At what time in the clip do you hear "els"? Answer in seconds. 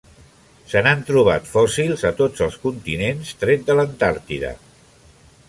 2.47-2.57